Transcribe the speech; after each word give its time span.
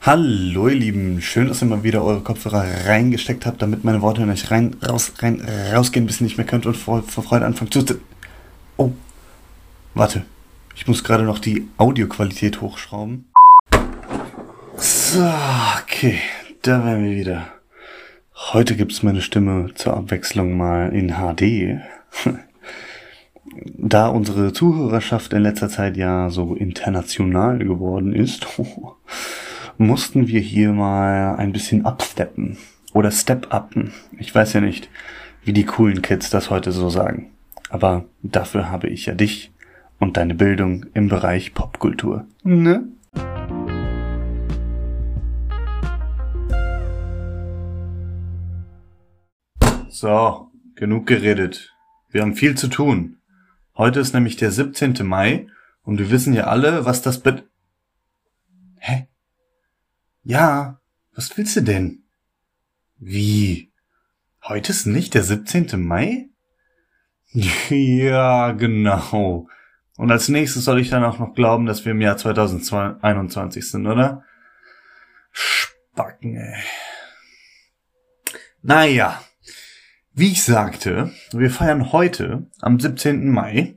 Hallo 0.00 0.68
ihr 0.68 0.74
Lieben, 0.74 1.20
schön, 1.20 1.48
dass 1.48 1.62
ihr 1.62 1.66
mal 1.66 1.82
wieder 1.82 2.02
eure 2.02 2.20
Kopfhörer 2.20 2.64
reingesteckt 2.86 3.44
habt, 3.44 3.60
damit 3.60 3.84
meine 3.84 4.00
Worte 4.00 4.24
nicht 4.24 4.50
rein, 4.50 4.76
raus, 4.86 5.12
rein, 5.18 5.46
rausgehen, 5.74 6.06
bis 6.06 6.20
ihr 6.20 6.24
nicht 6.24 6.38
mehr 6.38 6.46
könnt 6.46 6.64
und 6.64 6.76
vor, 6.76 7.02
vor 7.02 7.22
Freude 7.22 7.44
anfangen 7.44 7.70
zu... 7.70 7.84
Oh, 8.78 8.92
warte, 9.92 10.24
ich 10.74 10.86
muss 10.86 11.04
gerade 11.04 11.24
noch 11.24 11.38
die 11.38 11.68
Audioqualität 11.76 12.62
hochschrauben. 12.62 13.26
So, 14.78 15.30
okay, 15.82 16.18
da 16.62 16.82
wären 16.82 17.04
wir 17.04 17.16
wieder. 17.16 17.46
Heute 18.52 18.76
gibt's 18.76 19.02
meine 19.02 19.22
Stimme 19.22 19.70
zur 19.74 19.96
Abwechslung 19.96 20.56
mal 20.56 20.92
in 20.94 21.14
HD. 21.14 21.80
da 23.76 24.08
unsere 24.08 24.52
Zuhörerschaft 24.52 25.32
in 25.32 25.42
letzter 25.42 25.68
Zeit 25.68 25.96
ja 25.96 26.28
so 26.30 26.54
international 26.54 27.58
geworden 27.58 28.12
ist, 28.12 28.46
mussten 29.78 30.28
wir 30.28 30.40
hier 30.40 30.72
mal 30.72 31.36
ein 31.36 31.52
bisschen 31.52 31.86
upsteppen 31.86 32.58
oder 32.92 33.10
step-uppen. 33.10 33.92
Ich 34.18 34.34
weiß 34.34 34.52
ja 34.52 34.60
nicht, 34.60 34.90
wie 35.42 35.52
die 35.52 35.64
coolen 35.64 36.02
Kids 36.02 36.30
das 36.30 36.50
heute 36.50 36.70
so 36.70 36.90
sagen. 36.90 37.30
Aber 37.70 38.04
dafür 38.22 38.70
habe 38.70 38.88
ich 38.88 39.06
ja 39.06 39.14
dich 39.14 39.52
und 39.98 40.16
deine 40.16 40.34
Bildung 40.34 40.86
im 40.92 41.08
Bereich 41.08 41.54
Popkultur. 41.54 42.26
Ne? 42.44 42.84
So, 49.94 50.50
genug 50.74 51.06
geredet. 51.06 51.72
Wir 52.10 52.22
haben 52.22 52.34
viel 52.34 52.56
zu 52.56 52.66
tun. 52.66 53.20
Heute 53.76 54.00
ist 54.00 54.12
nämlich 54.12 54.34
der 54.34 54.50
17. 54.50 55.06
Mai 55.06 55.46
und 55.84 56.00
wir 56.00 56.10
wissen 56.10 56.34
ja 56.34 56.48
alle, 56.48 56.84
was 56.84 57.00
das 57.00 57.20
bet... 57.20 57.44
Hä? 58.78 59.06
Ja, 60.24 60.80
was 61.14 61.38
willst 61.38 61.54
du 61.54 61.60
denn? 61.60 62.02
Wie? 62.96 63.72
Heute 64.42 64.72
ist 64.72 64.84
nicht 64.86 65.14
der 65.14 65.22
17. 65.22 65.80
Mai? 65.80 66.28
Ja, 67.70 68.50
genau. 68.50 69.46
Und 69.96 70.10
als 70.10 70.28
nächstes 70.28 70.64
soll 70.64 70.80
ich 70.80 70.90
dann 70.90 71.04
auch 71.04 71.20
noch 71.20 71.34
glauben, 71.34 71.66
dass 71.66 71.84
wir 71.84 71.92
im 71.92 72.00
Jahr 72.00 72.16
2021 72.16 73.70
sind, 73.70 73.86
oder? 73.86 74.24
Spacken, 75.30 76.34
ey. 76.34 76.64
Naja, 78.60 79.23
wie 80.14 80.30
ich 80.30 80.44
sagte, 80.44 81.10
wir 81.32 81.50
feiern 81.50 81.90
heute, 81.90 82.46
am 82.60 82.78
17. 82.78 83.30
Mai, 83.30 83.76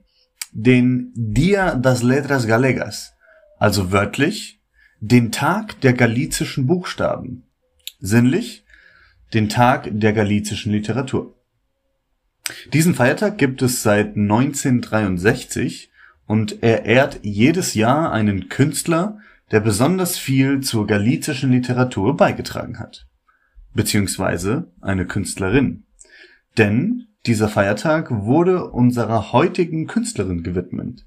den 0.52 1.12
Dia 1.16 1.74
das 1.76 2.04
Letras 2.04 2.46
Galegas, 2.46 3.14
also 3.58 3.92
wörtlich 3.92 4.62
den 5.00 5.32
Tag 5.32 5.82
der 5.82 5.94
galizischen 5.94 6.68
Buchstaben. 6.68 7.44
Sinnlich 8.00 8.66
den 9.34 9.50
Tag 9.50 9.90
der 9.92 10.14
galizischen 10.14 10.72
Literatur. 10.72 11.36
Diesen 12.72 12.94
Feiertag 12.94 13.40
gibt 13.40 13.64
es 13.64 13.82
seit 13.82 14.16
1963 14.16 15.92
und 16.28 16.62
er 16.62 16.86
ehrt 16.86 17.20
jedes 17.24 17.74
Jahr 17.74 18.12
einen 18.12 18.48
Künstler, 18.48 19.18
der 19.52 19.60
besonders 19.60 20.18
viel 20.20 20.62
zur 20.62 20.86
galizischen 20.86 21.52
Literatur 21.52 22.16
beigetragen 22.16 22.80
hat. 22.80 23.08
Beziehungsweise 23.74 24.72
eine 24.82 25.08
Künstlerin. 25.08 25.87
Denn 26.58 27.08
dieser 27.26 27.50
Feiertag 27.50 28.10
wurde 28.10 28.70
unserer 28.70 29.32
heutigen 29.32 29.86
Künstlerin 29.86 30.44
gewidmet. 30.44 31.06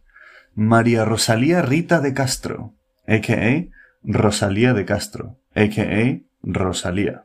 Maria 0.54 1.04
Rosalia 1.04 1.60
Rita 1.62 2.00
de 2.00 2.12
Castro, 2.12 2.74
aka 3.06 3.64
Rosalía 4.04 4.74
de 4.74 4.84
Castro, 4.84 5.38
aka 5.54 6.20
Rosalía. 6.44 7.24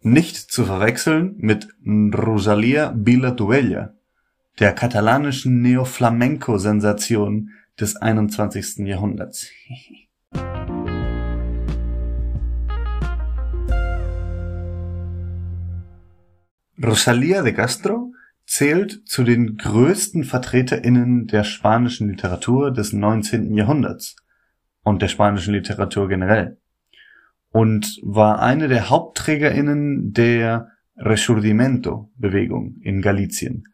Nicht 0.00 0.36
zu 0.36 0.64
verwechseln 0.64 1.34
mit 1.38 1.68
Rosalía 1.84 2.92
Vila 2.96 3.32
Tuella, 3.32 3.94
der 4.58 4.72
katalanischen 4.72 5.62
Neo-Flamenco-Sensation 5.62 7.50
des 7.80 7.96
21. 7.96 8.86
Jahrhunderts. 8.86 9.50
Rosalía 16.82 17.42
de 17.42 17.52
Castro 17.52 18.12
zählt 18.46 19.02
zu 19.04 19.24
den 19.24 19.56
größten 19.56 20.22
VertreterInnen 20.22 21.26
der 21.26 21.42
spanischen 21.42 22.08
Literatur 22.08 22.70
des 22.70 22.92
19. 22.92 23.52
Jahrhunderts 23.54 24.14
und 24.84 25.02
der 25.02 25.08
spanischen 25.08 25.54
Literatur 25.54 26.08
generell. 26.08 26.58
Und 27.50 27.98
war 28.02 28.40
eine 28.40 28.68
der 28.68 28.90
HauptträgerInnen 28.90 30.12
der 30.12 30.68
Resurgimento-Bewegung 30.96 32.76
in 32.80 33.02
Galizien, 33.02 33.64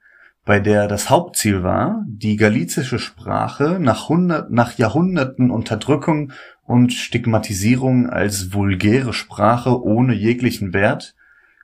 bei 0.46 0.60
der 0.60 0.88
das 0.88 1.10
Hauptziel 1.10 1.62
war, 1.62 2.04
die 2.06 2.36
galizische 2.36 2.98
Sprache 2.98 3.78
nach, 3.80 4.08
hundert, 4.08 4.50
nach 4.50 4.78
Jahrhunderten 4.78 5.50
Unterdrückung 5.50 6.32
und 6.62 6.92
Stigmatisierung 6.92 8.08
als 8.08 8.54
vulgäre 8.54 9.12
Sprache 9.12 9.82
ohne 9.82 10.14
jeglichen 10.14 10.72
Wert 10.72 11.14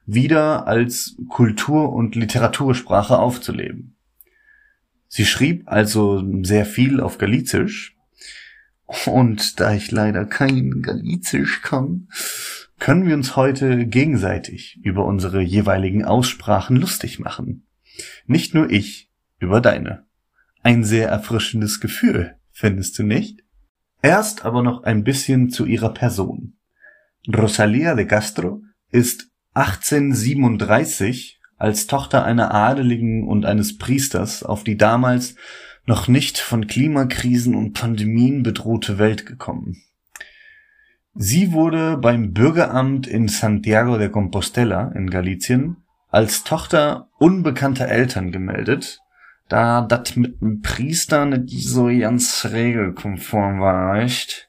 wieder 0.07 0.67
als 0.67 1.17
Kultur- 1.29 1.93
und 1.93 2.15
Literatursprache 2.15 3.19
aufzuleben. 3.19 3.97
Sie 5.09 5.27
schrieb 5.27 5.65
also 5.67 6.23
sehr 6.43 6.67
viel 6.67 7.01
auf 7.01 7.19
Galizisch, 7.19 7.97
und 9.07 9.61
da 9.61 9.73
ich 9.73 9.93
leider 9.93 10.25
kein 10.25 10.83
Galizisch 10.83 11.63
kann, 11.63 12.09
können 12.81 13.07
wir 13.07 13.15
uns 13.15 13.37
heute 13.37 13.87
gegenseitig 13.87 14.81
über 14.83 15.05
unsere 15.05 15.43
jeweiligen 15.43 16.05
Aussprachen 16.05 16.77
lustig 16.77 17.21
machen. 17.21 17.67
Nicht 18.27 18.55
nur 18.55 18.71
ich 18.71 19.11
über 19.39 19.61
deine. 19.61 20.07
Ein 20.63 20.83
sehr 20.83 21.09
erfrischendes 21.09 21.81
Gefühl, 21.81 22.37
findest 22.51 22.99
du 22.99 23.05
nicht? 23.05 23.45
Erst 24.03 24.45
aber 24.45 24.63
noch 24.63 24.83
ein 24.83 25.05
bisschen 25.05 25.51
zu 25.51 25.67
ihrer 25.67 25.93
Person. 25.95 26.57
Rosalia 27.29 27.95
de 27.95 28.07
Castro 28.07 28.63
ist 28.91 29.30
1837 29.55 31.41
als 31.57 31.87
Tochter 31.87 32.25
einer 32.25 32.55
Adeligen 32.55 33.27
und 33.27 33.45
eines 33.45 33.77
Priesters 33.77 34.43
auf 34.43 34.65
die 34.65 34.77
damals 34.77 35.35
noch 35.87 36.09
nicht 36.09 36.39
von 36.39 36.67
Klimakrisen 36.67 37.55
und 37.55 37.73
Pandemien 37.73 38.43
bedrohte 38.43 38.99
Welt 38.99 39.27
gekommen. 39.27 39.83
Sie 41.15 41.53
wurde 41.53 41.97
beim 41.97 42.33
Bürgeramt 42.33 43.07
in 43.07 43.29
Santiago 43.29 43.99
de 43.99 44.09
Compostela 44.09 44.93
in 44.95 45.11
Galicien 45.11 45.77
als 46.09 46.45
Tochter 46.45 47.09
unbekannter 47.19 47.89
Eltern 47.89 48.33
gemeldet, 48.33 49.01
da 49.49 49.83
dat 49.83 50.17
mit 50.17 50.41
dem 50.41 50.61
Priester 50.61 51.25
nicht 51.27 51.69
so 51.69 51.87
ganz 51.87 52.47
regelkonform 52.51 53.61
war, 53.61 53.97
echt. 53.97 54.49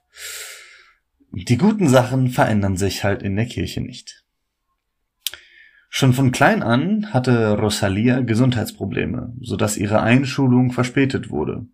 Die 1.31 1.57
guten 1.57 1.87
Sachen 1.87 2.29
verändern 2.29 2.77
sich 2.77 3.03
halt 3.03 3.23
in 3.23 3.35
der 3.35 3.45
Kirche 3.45 3.81
nicht. 3.81 4.20
Schon 5.93 6.13
von 6.13 6.31
klein 6.31 6.63
an 6.63 7.13
hatte 7.13 7.59
Rosalia 7.59 8.21
Gesundheitsprobleme, 8.21 9.33
so 9.41 9.57
dass 9.57 9.75
ihre 9.75 10.01
Einschulung 10.01 10.71
verspätet 10.71 11.29
wurde. 11.29 11.65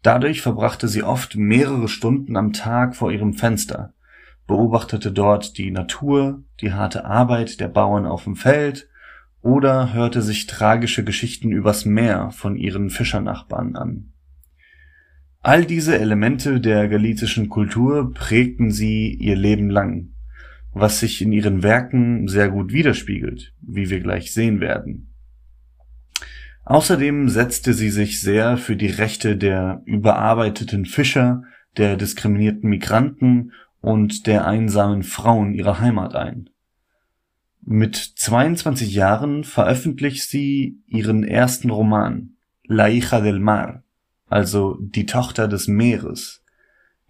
Dadurch 0.00 0.40
verbrachte 0.40 0.88
sie 0.88 1.02
oft 1.02 1.36
mehrere 1.36 1.86
Stunden 1.86 2.38
am 2.38 2.54
Tag 2.54 2.96
vor 2.96 3.12
ihrem 3.12 3.34
Fenster, 3.34 3.92
beobachtete 4.46 5.12
dort 5.12 5.58
die 5.58 5.70
Natur, 5.70 6.42
die 6.62 6.72
harte 6.72 7.04
Arbeit 7.04 7.60
der 7.60 7.68
Bauern 7.68 8.06
auf 8.06 8.24
dem 8.24 8.36
Feld 8.36 8.88
oder 9.42 9.92
hörte 9.92 10.22
sich 10.22 10.46
tragische 10.46 11.04
Geschichten 11.04 11.52
übers 11.52 11.84
Meer 11.84 12.30
von 12.30 12.56
ihren 12.56 12.88
Fischernachbarn 12.88 13.76
an. 13.76 14.12
All 15.40 15.66
diese 15.66 15.98
Elemente 15.98 16.58
der 16.58 16.88
galizischen 16.88 17.50
Kultur 17.50 18.14
prägten 18.14 18.70
sie 18.70 19.12
ihr 19.12 19.36
Leben 19.36 19.68
lang 19.68 20.08
was 20.72 21.00
sich 21.00 21.20
in 21.20 21.32
ihren 21.32 21.62
Werken 21.62 22.28
sehr 22.28 22.48
gut 22.48 22.72
widerspiegelt, 22.72 23.52
wie 23.60 23.90
wir 23.90 24.00
gleich 24.00 24.32
sehen 24.32 24.60
werden. 24.60 25.12
Außerdem 26.64 27.28
setzte 27.28 27.74
sie 27.74 27.90
sich 27.90 28.20
sehr 28.20 28.56
für 28.56 28.76
die 28.76 28.86
Rechte 28.86 29.36
der 29.36 29.82
überarbeiteten 29.84 30.86
Fischer, 30.86 31.42
der 31.76 31.96
diskriminierten 31.96 32.68
Migranten 32.68 33.52
und 33.80 34.26
der 34.26 34.46
einsamen 34.46 35.02
Frauen 35.02 35.54
ihrer 35.54 35.80
Heimat 35.80 36.14
ein. 36.14 36.50
Mit 37.64 37.96
22 37.96 38.92
Jahren 38.92 39.44
veröffentlicht 39.44 40.28
sie 40.28 40.80
ihren 40.86 41.24
ersten 41.24 41.70
Roman 41.70 42.36
La 42.64 42.86
hija 42.86 43.20
del 43.20 43.38
mar, 43.38 43.82
also 44.26 44.78
die 44.80 45.06
Tochter 45.06 45.48
des 45.48 45.68
Meeres, 45.68 46.41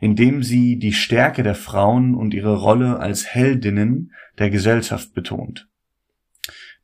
indem 0.02 0.42
sie 0.42 0.80
die 0.80 0.92
Stärke 0.92 1.44
der 1.44 1.54
Frauen 1.54 2.16
und 2.16 2.34
ihre 2.34 2.56
Rolle 2.56 2.98
als 2.98 3.24
Heldinnen 3.24 4.10
der 4.36 4.50
Gesellschaft 4.50 5.14
betont. 5.14 5.68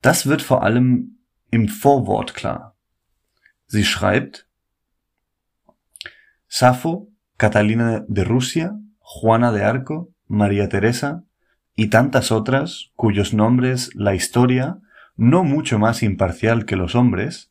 Das 0.00 0.28
wird 0.28 0.40
vor 0.40 0.62
allem 0.62 1.18
im 1.50 1.68
Vorwort 1.68 2.34
klar. 2.34 2.76
Sie 3.66 3.84
schreibt 3.84 4.46
Safo, 6.46 7.10
Catalina 7.38 8.04
de 8.06 8.22
Rusia, 8.22 8.78
Juana 9.00 9.50
de 9.50 9.64
Arco, 9.64 10.14
María 10.28 10.68
Teresa 10.68 11.24
y 11.74 11.88
tantas 11.88 12.30
otras 12.30 12.92
cuyos 12.94 13.34
nombres 13.34 13.90
la 13.96 14.14
historia, 14.14 14.78
no 15.16 15.42
mucho 15.42 15.80
más 15.80 16.04
imparcial 16.04 16.66
que 16.66 16.76
los 16.76 16.94
hombres, 16.94 17.50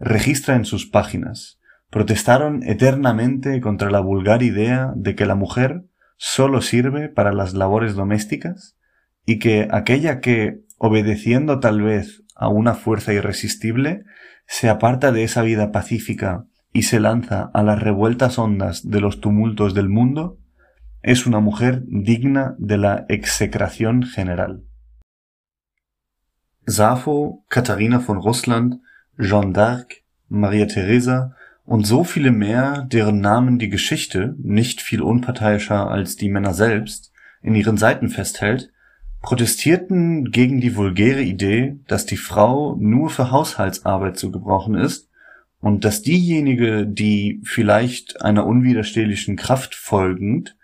registra 0.00 0.56
en 0.56 0.64
sus 0.64 0.86
páginas, 0.86 1.60
protestaron 1.94 2.64
eternamente 2.64 3.60
contra 3.60 3.88
la 3.88 4.00
vulgar 4.00 4.42
idea 4.42 4.92
de 4.96 5.14
que 5.14 5.26
la 5.26 5.36
mujer 5.36 5.84
sólo 6.16 6.60
sirve 6.60 7.08
para 7.08 7.32
las 7.32 7.54
labores 7.54 7.94
domésticas 7.94 8.76
y 9.24 9.38
que 9.38 9.68
aquella 9.70 10.18
que, 10.20 10.64
obedeciendo 10.76 11.60
tal 11.60 11.82
vez 11.82 12.24
a 12.34 12.48
una 12.48 12.74
fuerza 12.74 13.12
irresistible, 13.12 14.02
se 14.48 14.68
aparta 14.68 15.12
de 15.12 15.22
esa 15.22 15.42
vida 15.42 15.70
pacífica 15.70 16.46
y 16.72 16.82
se 16.82 16.98
lanza 16.98 17.48
a 17.54 17.62
las 17.62 17.80
revueltas 17.80 18.40
ondas 18.40 18.90
de 18.90 19.00
los 19.00 19.20
tumultos 19.20 19.72
del 19.72 19.88
mundo, 19.88 20.40
es 21.00 21.28
una 21.28 21.38
mujer 21.38 21.84
digna 21.86 22.56
de 22.58 22.76
la 22.76 23.06
execración 23.08 24.02
general. 24.02 24.64
Sappho, 26.66 27.44
Katharina 27.46 27.98
von 27.98 28.20
Russland, 28.20 28.80
Jeanne 29.16 29.52
d'Arc, 29.52 30.02
Maria 30.28 30.66
Theresa 30.66 31.36
und 31.64 31.86
so 31.86 32.04
viele 32.04 32.30
mehr, 32.30 32.82
deren 32.82 33.20
Namen 33.20 33.58
die 33.58 33.70
Geschichte, 33.70 34.34
nicht 34.38 34.82
viel 34.82 35.00
unparteiischer 35.00 35.88
als 35.90 36.16
die 36.16 36.28
Männer 36.28 36.54
selbst, 36.54 37.12
in 37.42 37.54
ihren 37.54 37.78
Seiten 37.78 38.08
festhält, 38.08 38.70
protestierten 39.22 40.30
gegen 40.30 40.60
die 40.60 40.76
vulgäre 40.76 41.22
Idee, 41.22 41.78
dass 41.88 42.04
die 42.04 42.18
Frau 42.18 42.76
nur 42.78 43.08
für 43.08 43.30
Haushaltsarbeit 43.30 44.18
zu 44.18 44.30
gebrauchen 44.30 44.74
ist 44.74 45.08
und 45.60 45.86
dass 45.86 46.02
diejenige, 46.02 46.86
die 46.86 47.40
vielleicht 47.42 48.20
einer 48.20 48.46
unwiderstehlichen 48.46 49.36
Kraft 49.36 49.74
folgend 49.74 50.56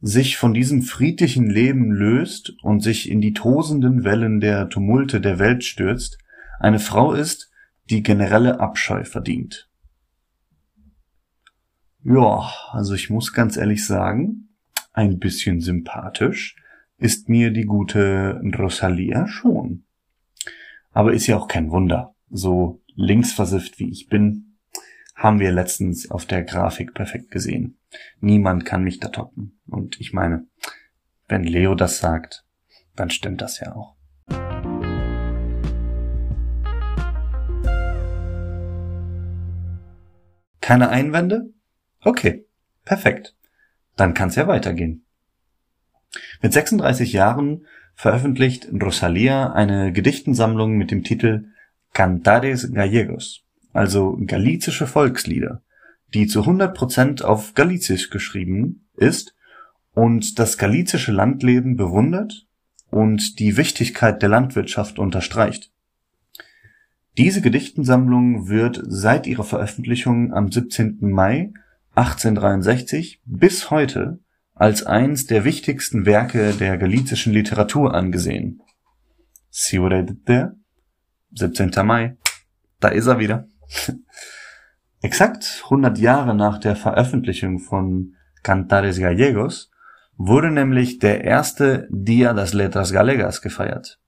sich 0.00 0.36
von 0.36 0.54
diesem 0.54 0.82
friedlichen 0.82 1.50
Leben 1.50 1.90
löst 1.90 2.54
und 2.62 2.80
sich 2.80 3.10
in 3.10 3.20
die 3.20 3.32
tosenden 3.32 4.04
Wellen 4.04 4.38
der 4.38 4.68
Tumulte 4.68 5.20
der 5.20 5.40
Welt 5.40 5.64
stürzt, 5.64 6.18
eine 6.60 6.78
Frau 6.78 7.14
ist, 7.14 7.50
die 7.90 8.04
generelle 8.04 8.60
Abscheu 8.60 9.04
verdient. 9.04 9.68
Ja, 12.06 12.52
also 12.70 12.92
ich 12.92 13.08
muss 13.08 13.32
ganz 13.32 13.56
ehrlich 13.56 13.86
sagen, 13.86 14.50
ein 14.92 15.18
bisschen 15.18 15.62
sympathisch 15.62 16.54
ist 16.98 17.30
mir 17.30 17.50
die 17.50 17.64
gute 17.64 18.42
Rosalia 18.58 19.26
schon. 19.26 19.84
Aber 20.92 21.14
ist 21.14 21.26
ja 21.26 21.38
auch 21.38 21.48
kein 21.48 21.70
Wunder. 21.70 22.14
So 22.28 22.82
linksversifft 22.94 23.78
wie 23.78 23.88
ich 23.88 24.08
bin, 24.08 24.58
haben 25.14 25.40
wir 25.40 25.50
letztens 25.50 26.10
auf 26.10 26.26
der 26.26 26.42
Grafik 26.42 26.92
perfekt 26.92 27.30
gesehen. 27.30 27.78
Niemand 28.20 28.66
kann 28.66 28.84
mich 28.84 29.00
da 29.00 29.08
toppen. 29.08 29.58
Und 29.66 29.98
ich 29.98 30.12
meine, 30.12 30.46
wenn 31.26 31.44
Leo 31.44 31.74
das 31.74 32.00
sagt, 32.00 32.44
dann 32.96 33.08
stimmt 33.08 33.40
das 33.40 33.60
ja 33.60 33.74
auch. 33.74 33.96
Keine 40.60 40.90
Einwände? 40.90 41.54
Okay, 42.04 42.44
perfekt. 42.84 43.34
Dann 43.96 44.14
kann's 44.14 44.36
ja 44.36 44.46
weitergehen. 44.46 45.04
Mit 46.42 46.52
36 46.52 47.12
Jahren 47.12 47.66
veröffentlicht 47.94 48.68
Rosalia 48.72 49.52
eine 49.52 49.92
Gedichtensammlung 49.92 50.76
mit 50.76 50.90
dem 50.90 51.02
Titel 51.02 51.46
Cantares 51.92 52.72
Gallegos, 52.72 53.44
also 53.72 54.18
galizische 54.26 54.86
Volkslieder, 54.86 55.62
die 56.12 56.26
zu 56.26 56.42
100% 56.42 57.22
auf 57.22 57.54
Galizisch 57.54 58.10
geschrieben 58.10 58.86
ist 58.96 59.34
und 59.94 60.38
das 60.38 60.58
galizische 60.58 61.12
Landleben 61.12 61.76
bewundert 61.76 62.46
und 62.90 63.38
die 63.38 63.56
Wichtigkeit 63.56 64.22
der 64.22 64.28
Landwirtschaft 64.28 64.98
unterstreicht. 64.98 65.70
Diese 67.16 67.40
Gedichtensammlung 67.40 68.48
wird 68.48 68.82
seit 68.86 69.28
ihrer 69.28 69.44
Veröffentlichung 69.44 70.32
am 70.32 70.50
17. 70.50 70.98
Mai 71.00 71.52
1863 71.94 73.22
bis 73.24 73.70
heute 73.70 74.18
als 74.54 74.84
eins 74.84 75.26
der 75.26 75.44
wichtigsten 75.44 76.06
Werke 76.06 76.52
der 76.52 76.76
galizischen 76.76 77.32
Literatur 77.32 77.94
angesehen. 77.94 78.62
Siurede, 79.50 80.56
17. 81.32 81.70
Mai, 81.84 82.16
da 82.80 82.88
ist 82.88 83.06
er 83.06 83.18
wieder. 83.18 83.46
Exakt 85.02 85.62
100 85.64 85.98
Jahre 85.98 86.34
nach 86.34 86.58
der 86.58 86.76
Veröffentlichung 86.76 87.58
von 87.58 88.14
Cantares 88.42 88.98
Gallegos 88.98 89.70
wurde 90.16 90.50
nämlich 90.50 90.98
der 90.98 91.24
erste 91.24 91.88
Dia 91.90 92.32
das 92.32 92.52
Letras 92.52 92.92
Gallegas 92.92 93.42
gefeiert. 93.42 93.98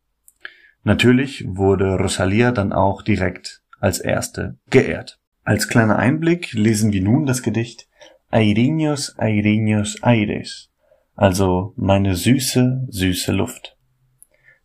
Natürlich 0.84 1.44
wurde 1.48 1.98
Rosalia 1.98 2.52
dann 2.52 2.72
auch 2.72 3.02
direkt 3.02 3.62
als 3.80 3.98
erste 3.98 4.58
geehrt. 4.70 5.18
Als 5.46 5.68
kleiner 5.68 5.96
Einblick 5.96 6.54
lesen 6.54 6.92
wir 6.92 7.00
nun 7.02 7.24
das 7.24 7.40
Gedicht 7.40 7.88
Airiños, 8.32 9.16
Airiños, 9.16 10.02
Aires, 10.02 10.72
also 11.14 11.72
meine 11.76 12.16
süße, 12.16 12.88
süße 12.88 13.30
Luft. 13.30 13.76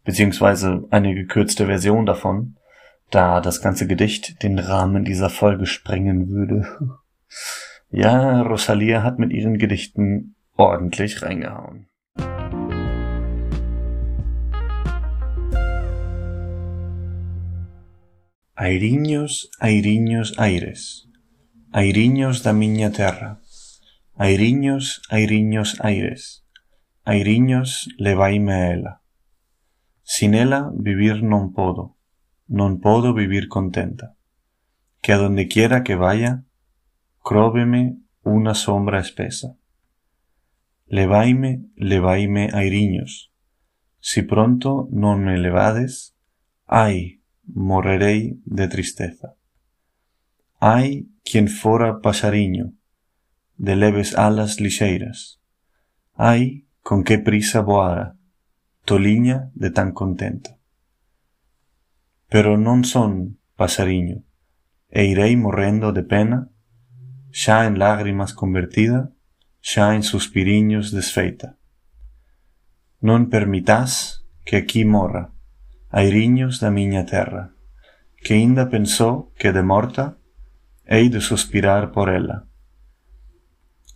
Beziehungsweise 0.04 0.88
eine 0.89 1.13
gekürzte 1.13 1.68
Version 1.68 2.07
davon, 2.07 2.56
da 3.12 3.42
das 3.42 3.62
ganze 3.62 3.86
Gedicht 3.86 4.42
den 4.42 4.57
Rahmen 4.57 5.06
dieser 5.06 5.30
Folge 5.30 5.68
sprengen 5.68 6.30
würde. 6.30 6.68
Ja, 7.94 8.42
Rosalia 8.44 9.04
hat 9.04 9.19
mit 9.19 9.34
ihren 9.34 9.57
Gedichten 9.57 10.36
ordentlich 10.56 11.22
reingehauen. 11.24 11.88
Airiños, 18.62 19.50
airiños, 19.60 20.38
aires, 20.38 21.10
airiños 21.72 22.44
da 22.44 22.54
miña 22.54 22.92
terra, 22.92 23.42
Airiños, 24.13 25.02
airiños 25.10 25.81
aires, 25.81 26.46
airiños 27.04 27.90
levaime 27.98 28.54
a 28.54 28.72
ela. 28.72 29.02
Sin 30.04 30.36
ela 30.36 30.69
vivir 30.78 31.25
non 31.25 31.58
podo, 31.58 31.98
non 32.46 32.78
podo 32.78 33.18
vivir 33.18 33.50
contenta. 33.50 34.13
Que 35.02 35.13
a 35.13 35.18
donde 35.18 35.50
quiera 35.50 35.81
que 35.81 35.98
vaya, 35.98 36.46
cróbeme 37.25 37.98
una 38.22 38.53
sombra 38.53 39.01
espesa. 39.01 39.58
Levaime, 40.86 41.65
levaime 41.74 42.53
airiños. 42.53 43.34
Si 43.98 44.22
pronto 44.22 44.86
non 44.94 45.25
me 45.25 45.41
levades, 45.41 46.13
ay, 46.70 47.21
morrerei 47.53 48.39
de 48.46 48.67
tristeza. 48.67 49.36
Ay, 50.60 51.10
quien 51.24 51.48
fora 51.48 52.01
pasariño, 52.01 52.74
de 53.58 53.75
leves 53.75 54.15
alas 54.15 54.60
lixeiras. 54.60 55.41
Ai, 56.15 56.65
con 56.81 57.03
que 57.03 57.20
prisa 57.20 57.62
voara, 57.62 58.17
toliña 58.86 59.51
de 59.53 59.72
tan 59.72 59.91
contenta. 59.91 60.58
Pero 62.29 62.58
non 62.58 62.84
son 62.88 63.38
pasariño, 63.55 64.24
e 64.89 65.05
irei 65.05 65.36
morrendo 65.36 65.91
de 65.91 66.03
pena, 66.03 66.50
xa 67.31 67.65
en 67.65 67.79
lágrimas 67.79 68.34
convertida, 68.34 69.13
xa 69.62 69.96
en 69.96 70.03
suspiriños 70.03 70.91
desfeita. 70.91 71.60
Non 73.00 73.29
permitás 73.29 74.25
que 74.43 74.58
aquí 74.58 74.86
morra, 74.86 75.34
airiños 75.91 76.60
da 76.60 76.71
miña 76.71 77.05
terra, 77.05 77.53
que 78.24 78.36
inda 78.36 78.69
pensou 78.69 79.33
que 79.39 79.51
de 79.51 79.62
morta 79.62 80.17
hei 80.86 81.10
de 81.10 81.21
suspirar 81.21 81.91
por 81.91 82.10
ela. 82.10 82.48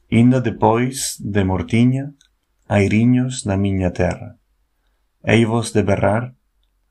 Inda 0.10 0.40
depois 0.42 1.18
de 1.20 1.44
mortiña, 1.44 2.14
airiños 2.68 3.44
da 3.44 3.56
miña 3.58 3.92
terra, 3.92 4.38
hei 5.24 5.46
vos 5.46 5.74
de 5.74 5.84
berrar, 5.84 6.36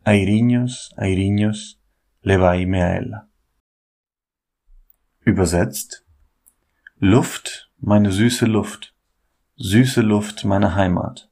airiños, 0.05 0.93
airiños, 0.97 1.81
levaime 2.23 2.83
a 2.83 2.97
ela. 2.97 3.29
Übersetzt 5.27 6.05
Luft, 6.99 7.71
meine 7.79 8.11
süße 8.11 8.47
Luft, 8.47 8.95
süße 9.57 10.01
Luft, 10.01 10.45
meine 10.45 10.75
Heimat, 10.77 11.31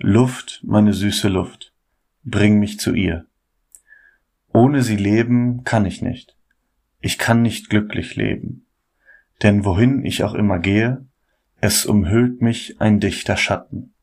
Luft, 0.00 0.60
meine 0.62 0.92
süße 0.92 1.28
Luft. 1.28 1.71
Bring 2.24 2.58
mich 2.58 2.78
zu 2.78 2.94
ihr. 2.94 3.26
Ohne 4.52 4.82
sie 4.82 4.96
leben 4.96 5.64
kann 5.64 5.86
ich 5.86 6.02
nicht. 6.02 6.36
Ich 7.00 7.18
kann 7.18 7.42
nicht 7.42 7.70
glücklich 7.70 8.16
leben 8.16 8.66
denn 9.42 9.64
wohin 9.64 10.04
ich 10.04 10.22
auch 10.22 10.34
immer 10.34 10.58
gehe, 10.58 11.04
es 11.60 11.84
umhüllt 11.86 12.40
mich 12.40 12.80
ein 12.80 13.00
dichter 13.00 13.36
Schatten. 13.36 13.94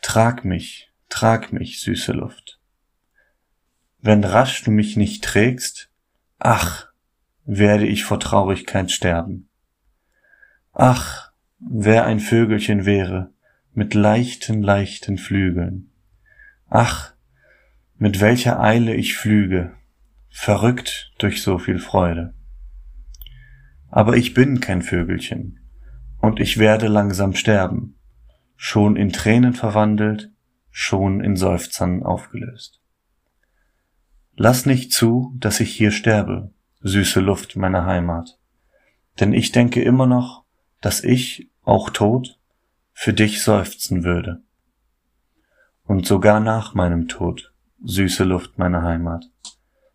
Trag 0.00 0.44
mich, 0.44 0.92
trag 1.08 1.52
mich, 1.52 1.80
süße 1.80 2.12
Luft. 2.12 2.60
wenn 4.00 4.22
rasch 4.22 4.62
du 4.62 4.70
mich 4.70 4.98
nicht 4.98 5.24
trägst, 5.24 5.88
ach, 6.38 6.88
werde 7.46 7.86
ich 7.86 8.04
vor 8.04 8.20
Traurigkeit 8.20 8.90
sterben. 8.90 9.48
Ach, 10.74 11.32
wer 11.58 12.04
ein 12.04 12.20
Vögelchen 12.20 12.84
wäre, 12.84 13.32
mit 13.72 13.94
leichten, 13.94 14.62
leichten 14.62 15.16
Flügeln. 15.16 15.90
Ach, 16.68 17.14
mit 17.96 18.20
welcher 18.20 18.60
Eile 18.60 18.94
ich 18.94 19.16
flüge, 19.16 19.72
verrückt 20.28 21.12
durch 21.18 21.42
so 21.42 21.58
viel 21.58 21.78
Freude. 21.78 22.34
Aber 23.90 24.16
ich 24.16 24.34
bin 24.34 24.60
kein 24.60 24.82
Vögelchen, 24.82 25.60
und 26.20 26.40
ich 26.40 26.58
werde 26.58 26.88
langsam 26.88 27.34
sterben, 27.34 27.96
schon 28.56 28.96
in 28.96 29.12
Tränen 29.12 29.52
verwandelt, 29.52 30.30
schon 30.70 31.20
in 31.20 31.36
Seufzern 31.36 32.02
aufgelöst. 32.02 32.80
Lass 34.36 34.66
nicht 34.66 34.92
zu, 34.92 35.34
dass 35.38 35.60
ich 35.60 35.70
hier 35.70 35.92
sterbe, 35.92 36.52
süße 36.80 37.20
Luft 37.20 37.56
meiner 37.56 37.86
Heimat, 37.86 38.38
denn 39.20 39.32
ich 39.32 39.52
denke 39.52 39.82
immer 39.82 40.06
noch, 40.06 40.44
dass 40.80 41.04
ich, 41.04 41.50
auch 41.62 41.90
tot, 41.90 42.38
für 42.92 43.12
dich 43.12 43.42
seufzen 43.42 44.04
würde. 44.04 44.42
Und 45.86 46.06
sogar 46.06 46.40
nach 46.40 46.72
meinem 46.72 47.08
Tod, 47.08 47.52
süße 47.84 48.24
Luft 48.24 48.58
meiner 48.58 48.82
Heimat, 48.82 49.26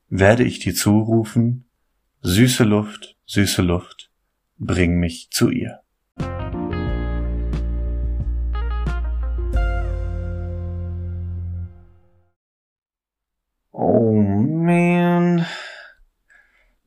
werde 0.07 0.43
ich 0.43 0.59
dir 0.59 0.75
zurufen, 0.75 1.67
süße 2.21 2.63
Luft, 2.63 3.17
süße 3.25 3.63
Luft, 3.63 4.11
bring 4.59 4.99
mich 4.99 5.29
zu 5.31 5.49
ihr. 5.49 5.79
Oh 13.71 14.13
man. 14.13 15.47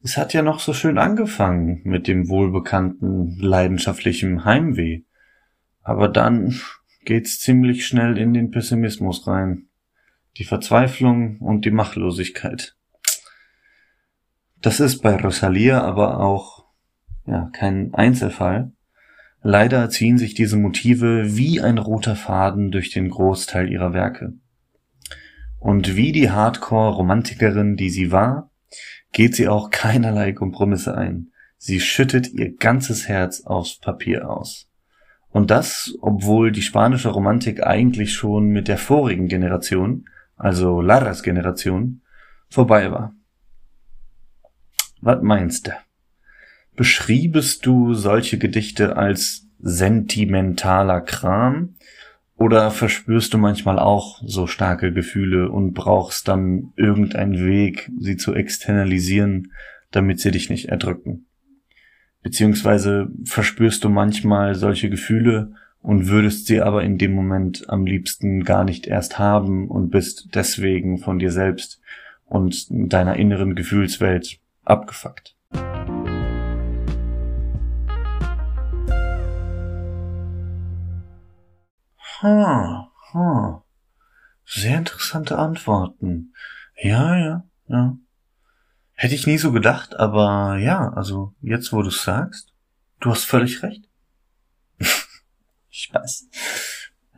Es 0.05 0.17
hat 0.17 0.33
ja 0.33 0.43
noch 0.43 0.61
so 0.61 0.73
schön 0.73 0.99
angefangen 0.99 1.81
mit 1.83 2.07
dem 2.07 2.29
wohlbekannten 2.29 3.37
leidenschaftlichen 3.41 4.45
Heimweh. 4.45 5.03
Aber 5.83 6.09
dann 6.09 6.61
geht's 7.05 7.41
ziemlich 7.41 7.87
schnell 7.87 8.19
in 8.19 8.35
den 8.35 8.51
Pessimismus 8.51 9.27
rein. 9.27 9.69
Die 10.39 10.45
Verzweiflung 10.45 11.39
und 11.39 11.65
die 11.65 11.71
Machtlosigkeit. 11.71 12.77
Das 14.61 14.81
ist 14.81 15.03
bei 15.03 15.17
Rosalia 15.17 15.83
aber 15.83 16.21
auch 16.21 16.67
ja, 17.27 17.51
kein 17.53 17.95
Einzelfall. 17.95 18.73
Leider 19.43 19.91
ziehen 19.91 20.19
sich 20.19 20.35
diese 20.35 20.57
Motive 20.57 21.37
wie 21.37 21.61
ein 21.61 21.79
roter 21.79 22.15
Faden 22.15 22.71
durch 22.71 22.91
den 22.91 23.11
Großteil 23.11 23.71
ihrer 23.71 23.93
Werke. 23.93 24.35
Und 25.59 25.97
wie 25.97 26.13
die 26.13 26.31
Hardcore-Romantikerin, 26.31 27.77
die 27.77 27.91
sie 27.91 28.13
war, 28.13 28.51
geht 29.13 29.35
sie 29.35 29.49
auch 29.49 29.71
keinerlei 29.71 30.33
Kompromisse 30.33 30.97
ein. 30.97 31.33
Sie 31.59 31.81
schüttet 31.81 32.33
ihr 32.33 32.57
ganzes 32.57 33.09
Herz 33.09 33.43
aufs 33.43 33.79
Papier 33.79 34.29
aus. 34.29 34.69
Und 35.33 35.51
das, 35.51 35.95
obwohl 36.01 36.53
die 36.53 36.62
spanische 36.62 37.09
Romantik 37.09 37.67
eigentlich 37.67 38.12
schon 38.12 38.49
mit 38.49 38.69
der 38.69 38.79
vorigen 38.79 39.29
Generation, 39.29 40.05
also 40.37 40.81
Larras 40.81 41.23
Generation, 41.23 42.03
vorbei 42.49 42.91
war. 42.93 43.15
Was 45.01 45.23
meinst 45.23 45.67
du? 45.67 45.73
Beschriebest 46.77 47.67
du 47.67 47.95
solche 47.95 48.39
Gedichte 48.39 48.97
als 48.97 49.49
sentimentaler 49.59 51.01
Kram 51.01 51.77
oder 52.37 52.71
verspürst 52.71 53.33
du 53.33 53.39
manchmal 53.39 53.79
auch 53.79 54.21
so 54.25 54.47
starke 54.47 54.93
Gefühle 54.93 55.51
und 55.51 55.75
brauchst 55.75 56.29
dann 56.29 56.73
irgendeinen 56.77 57.47
Weg, 57.47 57.91
sie 57.99 58.17
zu 58.17 58.35
externalisieren, 58.35 59.53
damit 59.91 60.21
sie 60.21 60.31
dich 60.31 60.51
nicht 60.51 60.67
erdrücken? 60.67 61.27
Beziehungsweise 62.23 63.11
verspürst 63.25 63.83
du 63.85 63.88
manchmal 63.88 64.55
solche 64.55 64.88
Gefühle 64.88 65.52
und 65.81 66.09
würdest 66.09 66.47
sie 66.47 66.61
aber 66.61 66.85
in 66.85 66.97
dem 66.97 67.12
Moment 67.12 67.69
am 67.69 67.85
liebsten 67.85 68.45
gar 68.45 68.64
nicht 68.64 68.87
erst 68.87 69.19
haben 69.19 69.69
und 69.69 69.91
bist 69.91 70.29
deswegen 70.35 70.99
von 70.99 71.19
dir 71.19 71.33
selbst 71.33 71.81
und 72.26 72.67
deiner 72.71 73.17
inneren 73.17 73.57
Gefühlswelt 73.57 74.38
abgefuckt. 74.64 75.37
Ha, 82.23 82.88
ha. 83.12 83.64
Sehr 84.45 84.79
interessante 84.79 85.38
Antworten. 85.38 86.35
Ja, 86.81 87.17
ja, 87.19 87.45
ja. 87.67 87.97
Hätte 88.95 89.15
ich 89.15 89.27
nie 89.27 89.39
so 89.39 89.53
gedacht, 89.53 89.99
aber 89.99 90.59
ja, 90.59 90.93
also 90.93 91.35
jetzt, 91.41 91.73
wo 91.73 91.83
du 91.83 91.89
es 91.89 92.03
sagst, 92.03 92.53
du 93.01 93.11
hast 93.11 93.25
völlig 93.25 93.63
recht. 93.63 93.89
Spaß. 95.71 96.29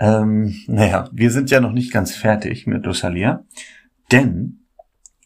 Ähm, 0.00 0.54
naja, 0.66 1.08
wir 1.12 1.30
sind 1.30 1.50
ja 1.50 1.60
noch 1.60 1.72
nicht 1.72 1.92
ganz 1.92 2.14
fertig 2.14 2.66
mit 2.66 2.86
Rosalia, 2.86 3.44
denn 4.10 4.60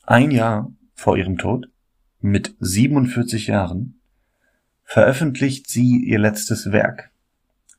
ein 0.05 0.31
Jahr 0.31 0.73
vor 0.95 1.17
ihrem 1.17 1.39
Tod, 1.39 1.69
mit 2.21 2.57
47 2.59 3.47
Jahren, 3.47 4.01
veröffentlicht 4.83 5.69
sie 5.69 6.03
ihr 6.05 6.19
letztes 6.19 6.73
Werk. 6.73 7.11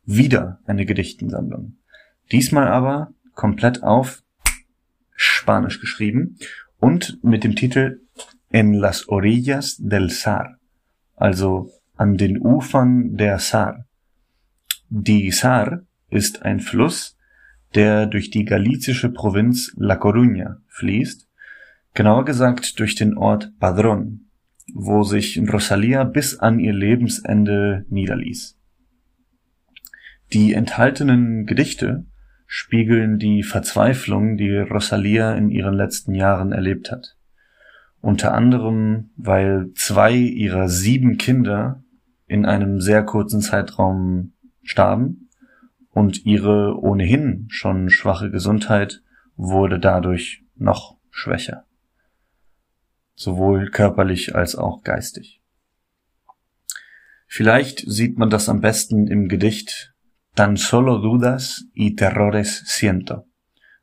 Wieder 0.06 0.60
eine 0.66 0.86
Gedichtensammlung. 0.86 1.78
Diesmal 2.32 2.68
aber 2.68 3.14
komplett 3.34 3.84
auf 3.84 4.24
Spanisch 5.16 5.82
geschrieben 5.82 6.38
und 6.80 7.22
mit 7.24 7.44
dem 7.44 7.56
Titel 7.56 8.02
En 8.52 8.80
las 8.80 9.08
orillas 9.08 9.78
del 9.78 10.10
Sar, 10.10 10.58
also 11.16 11.70
an 11.96 12.18
den 12.18 12.42
Ufern 12.42 13.16
der 13.16 13.38
Sar. 13.38 13.86
Die 14.90 15.30
Sar 15.30 15.84
ist 16.10 16.42
ein 16.42 16.60
Fluss, 16.60 17.16
der 17.76 18.08
durch 18.08 18.32
die 18.32 18.46
galizische 18.46 19.10
Provinz 19.10 19.72
La 19.78 19.98
Coruña 19.98 20.56
fließt, 20.68 21.28
genauer 21.94 22.26
gesagt 22.26 22.80
durch 22.80 22.96
den 22.96 23.16
Ort 23.20 23.52
Padrón, 23.60 24.22
wo 24.74 25.04
sich 25.04 25.40
Rosalia 25.40 26.04
bis 26.04 26.40
an 26.40 26.60
ihr 26.60 26.74
Lebensende 26.74 27.86
niederließ. 27.90 28.58
Die 30.34 30.56
enthaltenen 30.56 31.46
Gedichte 31.46 32.08
spiegeln 32.48 33.20
die 33.20 33.44
Verzweiflung, 33.44 34.38
die 34.38 34.58
Rosalia 34.58 35.36
in 35.36 35.52
ihren 35.52 35.76
letzten 35.76 36.16
Jahren 36.16 36.52
erlebt 36.52 36.90
hat 36.90 37.19
unter 38.02 38.34
anderem, 38.34 39.10
weil 39.18 39.72
zwei 39.76 40.14
ihrer 40.14 40.70
sieben 40.70 41.18
Kinder 41.18 41.84
in 42.28 42.46
einem 42.46 42.80
sehr 42.80 43.04
kurzen 43.04 43.42
Zeitraum 43.42 44.34
starben 44.64 45.30
und 45.92 46.26
ihre 46.26 46.80
ohnehin 46.80 47.46
schon 47.50 47.90
schwache 47.90 48.30
Gesundheit 48.32 49.02
wurde 49.36 49.80
dadurch 49.80 50.44
noch 50.56 50.98
schwächer. 51.10 51.66
Sowohl 53.16 53.70
körperlich 53.70 54.36
als 54.36 54.56
auch 54.56 54.84
geistig. 54.84 55.42
Vielleicht 57.28 57.80
sieht 57.80 58.18
man 58.18 58.30
das 58.30 58.50
am 58.50 58.62
besten 58.62 59.08
im 59.08 59.28
Gedicht 59.28 59.94
Tan 60.36 60.56
solo 60.56 61.00
dudas 61.00 61.66
y 61.76 61.96
terrores 61.96 62.64
siento. 62.66 63.26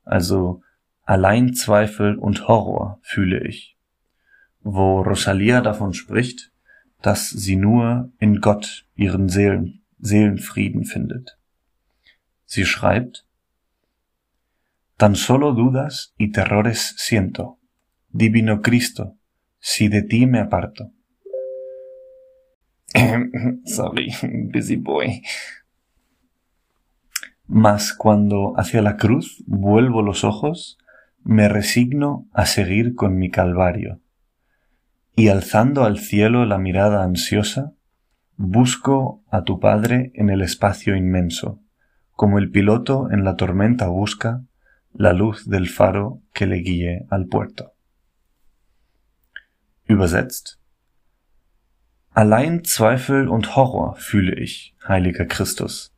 Also 0.05 0.63
allein 1.03 1.53
Zweifel 1.53 2.17
und 2.17 2.49
Horror 2.49 2.99
fühle 3.03 3.47
ich 3.47 3.76
wo 4.67 5.03
Rosalia 5.03 5.61
davon 5.61 5.95
spricht, 5.95 6.51
dass 7.01 7.31
sie 7.31 7.55
nur 7.55 8.11
in 8.19 8.41
Gott 8.41 8.85
ihren 8.97 9.29
Seelen, 9.29 9.83
Seelenfrieden 9.99 10.85
findet. 10.85 11.39
Sie 12.47 12.65
schreibt, 12.65 13.25
Tan 14.99 15.15
solo 15.15 15.53
dudas 15.53 16.15
y 16.19 16.33
terrores 16.33 16.95
siento, 16.97 17.59
divino 18.09 18.61
Cristo, 18.61 19.17
si 19.61 19.89
de 19.89 20.03
ti 20.03 20.27
me 20.27 20.41
aparto. 20.41 20.91
Sorry, 23.65 24.13
busy 24.53 24.77
boy. 24.77 25.23
Mas 27.47 27.93
cuando 27.93 28.55
hacia 28.57 28.83
la 28.83 28.97
cruz 28.97 29.45
vuelvo 29.47 30.03
los 30.03 30.25
ojos, 30.25 30.79
me 31.23 31.49
resigno 31.49 32.27
a 32.33 32.47
seguir 32.47 32.97
con 32.97 33.17
mi 33.17 33.31
calvario 33.31 34.01
y 35.17 35.29
alzando 35.29 35.85
al 35.85 35.99
cielo 35.99 36.45
la 36.45 36.59
mirada 36.59 37.03
ansiosa, 37.03 37.73
busco 38.37 39.25
a 39.31 39.45
tu 39.45 39.59
Padre 39.59 40.13
en 40.15 40.29
el 40.29 40.43
espacio 40.43 40.95
inmenso, 40.95 41.63
como 42.13 42.39
el 42.39 42.51
piloto 42.51 43.11
en 43.11 43.25
la 43.25 43.35
tormenta 43.35 43.89
busca 43.89 44.45
la 44.93 45.15
luz 45.15 45.49
del 45.49 45.69
faro 45.69 46.21
que 46.35 46.47
le 46.47 46.57
guíe 46.57 47.07
al 47.09 47.27
puerto. 47.27 47.73
Übersetzt. 49.87 50.59
Allein 52.13 52.65
Zweifel 52.65 53.29
und 53.29 53.57
Horror 53.57 53.97
fühle 53.97 54.35
ich, 54.39 54.75
heiliger 54.87 55.25
Christus, 55.25 55.95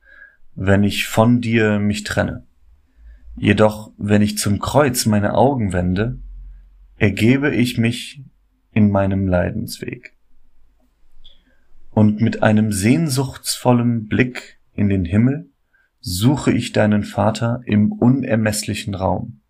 wenn 0.54 0.84
ich 0.84 1.08
von 1.08 1.40
dir 1.40 1.80
mich 1.80 2.04
trenne. 2.04 2.46
Jedoch, 3.36 3.92
wenn 3.98 4.22
ich 4.22 4.38
zum 4.38 4.60
Kreuz 4.60 5.06
meine 5.06 5.34
Augen 5.34 5.72
wende, 5.72 6.18
ergebe 6.96 7.54
ich 7.54 7.78
mich 7.78 8.22
in 8.72 8.90
meinem 8.90 9.26
Leidensweg. 9.26 10.14
Und 11.90 12.20
mit 12.20 12.42
einem 12.42 12.72
sehnsuchtsvollen 12.72 14.08
Blick 14.08 14.58
in 14.74 14.88
den 14.88 15.04
Himmel 15.04 15.50
suche 16.00 16.52
ich 16.52 16.72
deinen 16.72 17.02
Vater 17.02 17.60
im 17.64 17.92
unermesslichen 17.92 18.94
Raum, 18.94 19.40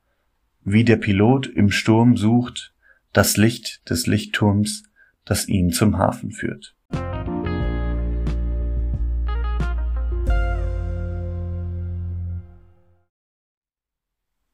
wie 0.64 0.84
der 0.84 0.96
Pilot 0.96 1.46
im 1.46 1.70
Sturm 1.70 2.16
sucht 2.16 2.72
das 3.12 3.37
Licht 3.37 3.88
des 3.90 4.06
Lichtturms, 4.06 4.84
das 5.25 5.48
ihn 5.48 5.70
zum 5.70 5.98
Hafen 5.98 6.30
führt. 6.30 6.75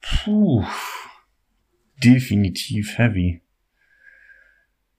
Puh, 0.01 0.65
definitiv 2.03 2.97
heavy. 2.97 3.44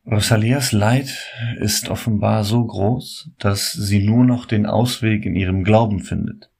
Rosalias 0.09 0.71
Leid 0.71 1.17
ist 1.57 1.89
offenbar 1.89 2.43
so 2.43 2.63
groß, 2.63 3.31
dass 3.39 3.73
sie 3.73 4.05
nur 4.05 4.23
noch 4.23 4.45
den 4.45 4.67
Ausweg 4.67 5.25
in 5.25 5.35
ihrem 5.35 5.63
Glauben 5.63 5.99
findet. 5.99 6.51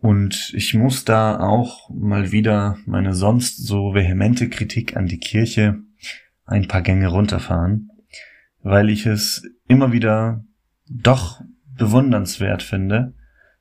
Und 0.00 0.52
ich 0.54 0.74
muss 0.74 1.04
da 1.04 1.40
auch 1.40 1.90
mal 1.90 2.30
wieder 2.30 2.78
meine 2.86 3.14
sonst 3.14 3.66
so 3.66 3.94
vehemente 3.94 4.48
Kritik 4.48 4.96
an 4.96 5.06
die 5.06 5.18
Kirche 5.18 5.80
ein 6.46 6.68
paar 6.68 6.82
Gänge 6.82 7.08
runterfahren, 7.08 7.90
weil 8.62 8.90
ich 8.90 9.06
es 9.06 9.42
immer 9.66 9.92
wieder 9.92 10.44
doch 10.88 11.40
bewundernswert 11.76 12.62
finde, 12.62 13.12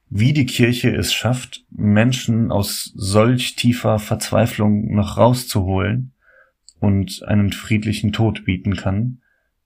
wie 0.09 0.33
die 0.33 0.45
Kirche 0.45 0.95
es 0.95 1.11
schafft, 1.11 1.65
Menschen 1.71 2.51
aus 2.51 2.91
solch 2.95 3.55
tiefer 3.55 3.99
Verzweiflung 3.99 4.93
noch 4.93 5.17
rauszuholen 5.17 6.13
und 6.79 7.23
einen 7.23 7.51
friedlichen 7.51 8.11
Tod 8.11 8.45
bieten 8.45 8.75
kann, 8.75 9.21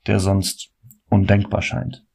der 0.08 0.20
sonst 0.20 0.72
undenkbar 1.10 1.62
scheint. 1.62 2.05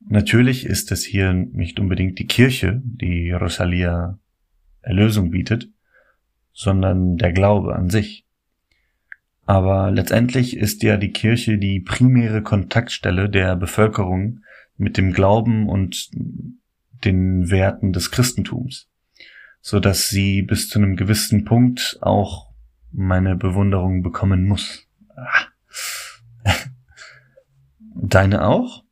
Natürlich 0.00 0.64
ist 0.64 0.90
es 0.92 1.04
hier 1.04 1.32
nicht 1.32 1.78
unbedingt 1.80 2.18
die 2.18 2.26
Kirche, 2.26 2.80
die 2.84 3.32
Rosalia 3.32 4.18
Erlösung 4.80 5.30
bietet, 5.30 5.68
sondern 6.52 7.16
der 7.16 7.32
Glaube 7.32 7.76
an 7.76 7.90
sich. 7.90 8.24
Aber 9.44 9.90
letztendlich 9.90 10.56
ist 10.56 10.82
ja 10.82 10.96
die 10.96 11.10
Kirche 11.10 11.58
die 11.58 11.80
primäre 11.80 12.42
Kontaktstelle 12.42 13.28
der 13.28 13.56
Bevölkerung 13.56 14.40
mit 14.76 14.96
dem 14.96 15.12
Glauben 15.12 15.68
und 15.68 16.10
den 17.04 17.50
Werten 17.50 17.92
des 17.92 18.10
Christentums, 18.10 18.88
so 19.60 19.80
dass 19.80 20.08
sie 20.08 20.42
bis 20.42 20.68
zu 20.68 20.78
einem 20.78 20.96
gewissen 20.96 21.44
Punkt 21.44 21.98
auch 22.00 22.47
meine 22.92 23.36
Bewunderung 23.36 24.02
bekommen 24.02 24.46
muss. 24.46 24.86
Ah. 25.14 25.46
Deine 27.94 28.46
auch? 28.46 28.84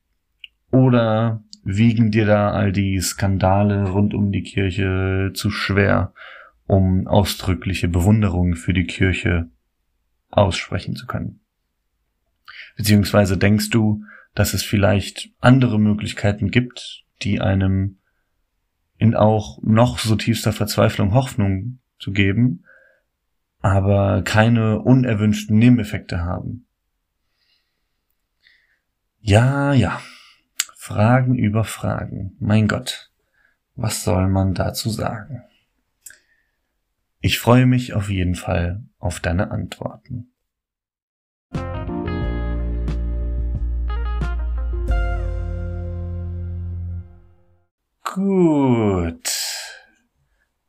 Oder 0.71 1.43
wiegen 1.65 2.11
dir 2.11 2.27
da 2.27 2.51
all 2.53 2.73
die 2.73 3.01
Skandale 3.01 3.91
rund 3.91 4.15
um 4.15 4.31
die 4.33 4.43
Kirche 4.43 5.33
zu 5.35 5.51
schwer, 5.51 6.13
um 6.67 7.07
ausdrückliche 7.07 7.89
Bewunderung 7.89 8.55
für 8.55 8.73
die 8.73 8.87
Kirche 8.87 9.49
aussprechen 10.31 10.97
zu 10.97 11.07
können? 11.07 11.41
Beziehungsweise 12.77 13.39
denkst 13.39 13.71
du, 13.71 14.05
dass 14.35 14.53
es 14.53 14.63
vielleicht 14.63 15.31
andere 15.41 15.79
Möglichkeiten 15.81 16.51
gibt, 16.51 17.05
die 17.23 17.41
einem 17.41 17.99
in 18.99 19.15
auch 19.15 19.59
noch 19.63 19.99
so 19.99 20.15
tiefster 20.17 20.53
Verzweiflung 20.53 21.15
Hoffnung 21.15 21.79
zu 21.99 22.13
geben, 22.13 22.66
aber 23.61 24.23
keine 24.23 24.81
unerwünschten 24.81 25.59
Nebeneffekte 25.59 26.21
haben. 26.21 26.67
Ja, 29.21 29.73
ja, 29.73 30.01
Fragen 30.77 31.35
über 31.35 31.65
Fragen. 31.65 32.37
Mein 32.39 32.69
Gott, 32.69 33.11
was 33.75 34.05
soll 34.05 34.29
man 34.29 34.55
dazu 34.55 34.89
sagen? 34.89 35.43
Ich 37.21 37.41
freue 37.41 37.67
mich 37.67 37.93
auf 37.93 38.09
jeden 38.09 38.37
Fall 38.37 38.85
auf 38.99 39.19
deine 39.19 39.51
Antworten. 39.51 40.31
Gut. 48.05 49.36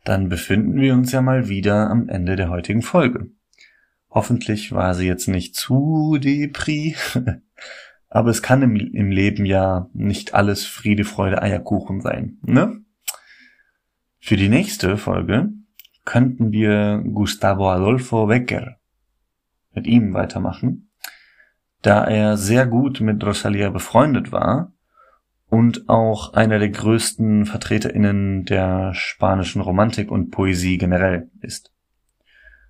Dann 0.07 0.29
befinden 0.29 0.79
wir 0.79 0.93
uns 0.93 1.11
ja 1.11 1.21
mal 1.21 1.49
wieder 1.49 1.89
am 1.89 2.07
Ende 2.07 2.37
der 2.37 2.49
heutigen 2.49 2.81
Folge. 2.81 3.29
Hoffentlich 4.09 4.71
war 4.71 4.93
sie 4.93 5.05
jetzt 5.05 5.27
nicht 5.27 5.53
zu 5.53 6.17
depri. 6.17 6.95
Aber 8.09 8.29
es 8.29 8.41
kann 8.41 8.61
im, 8.61 8.77
im 8.77 9.11
Leben 9.11 9.45
ja 9.45 9.89
nicht 9.91 10.33
alles 10.33 10.65
Friede, 10.65 11.03
Freude, 11.03 11.41
Eierkuchen 11.41 11.99
sein, 11.99 12.37
ne? 12.41 12.79
Für 14.17 14.37
die 14.37 14.47
nächste 14.47 14.95
Folge 14.95 15.49
könnten 16.05 16.53
wir 16.53 17.03
Gustavo 17.03 17.69
Adolfo 17.69 18.27
Becker 18.27 18.77
mit 19.73 19.87
ihm 19.87 20.13
weitermachen, 20.13 20.89
da 21.81 22.05
er 22.05 22.37
sehr 22.37 22.65
gut 22.65 23.01
mit 23.01 23.21
Rosalia 23.25 23.71
befreundet 23.71 24.31
war 24.31 24.71
und 25.49 25.87
auch 25.87 26.33
einer 26.33 26.59
der 26.59 26.69
größten 26.69 27.45
VertreterInnen 27.45 28.45
der 28.45 28.93
spanischen 28.93 29.61
Romantik 29.61 30.11
und 30.11 30.31
Poesie 30.31 30.77
generell 30.77 31.29
ist. 31.41 31.71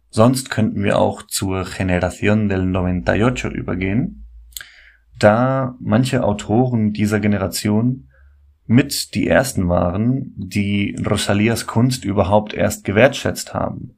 Sonst 0.09 0.49
könnten 0.49 0.83
wir 0.83 0.99
auch 0.99 1.23
zur 1.23 1.63
Generación 1.63 2.47
del 2.47 2.75
98 2.75 3.51
übergehen, 3.51 4.27
da 5.19 5.75
manche 5.79 6.23
Autoren 6.23 6.93
dieser 6.93 7.19
Generation 7.19 8.09
mit 8.67 9.15
die 9.15 9.27
ersten 9.27 9.69
waren, 9.69 10.33
die 10.35 10.95
Rosalias 11.03 11.65
Kunst 11.65 12.05
überhaupt 12.05 12.53
erst 12.53 12.83
gewertschätzt 12.83 13.53
haben. 13.53 13.97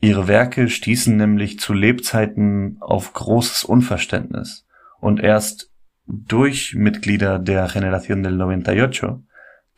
Ihre 0.00 0.28
Werke 0.28 0.68
stießen 0.68 1.16
nämlich 1.16 1.58
zu 1.58 1.72
Lebzeiten 1.72 2.78
auf 2.80 3.12
großes 3.12 3.64
Unverständnis 3.64 4.66
und 5.00 5.20
erst 5.20 5.70
durch 6.06 6.74
Mitglieder 6.74 7.38
der 7.38 7.68
Generación 7.68 8.22
del 8.22 8.40
98 8.40 9.22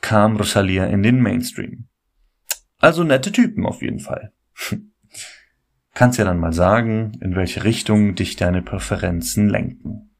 kam 0.00 0.36
Rosalia 0.36 0.86
in 0.86 1.02
den 1.02 1.20
Mainstream. 1.20 1.88
Also 2.78 3.04
nette 3.04 3.32
Typen 3.32 3.64
auf 3.64 3.82
jeden 3.82 4.00
Fall. 4.00 4.32
Kannst 5.94 6.18
ja 6.18 6.24
dann 6.24 6.38
mal 6.38 6.52
sagen, 6.52 7.12
in 7.20 7.34
welche 7.34 7.64
Richtung 7.64 8.14
dich 8.14 8.36
deine 8.36 8.60
Präferenzen 8.60 9.48
lenken. 9.48 10.10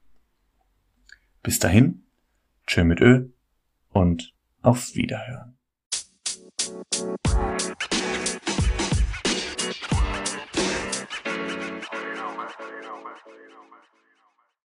Bis 1.43 1.59
dahin, 1.59 2.07
tschö 2.67 2.85
mit 2.85 3.01
Ö 3.01 3.29
und 3.91 4.35
auf 4.63 4.95
Wiederhören. 4.95 5.56